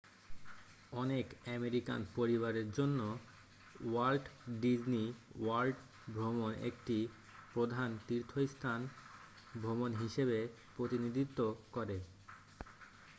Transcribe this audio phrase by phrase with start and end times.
[0.93, 1.25] অনেক
[1.55, 2.99] আমেরিকান পরিবারের জন্য
[3.85, 4.25] ওয়াল্ট
[4.61, 5.05] ডিজনি
[5.37, 5.77] ওয়ার্ল্ড
[6.13, 6.97] ভ্রমণ একটি
[7.53, 8.79] প্রধান তীর্থস্থান
[9.55, 10.37] ভ্রমণ হিসেবে
[10.75, 11.39] প্রতিনিধিত্ব
[11.73, 11.97] করে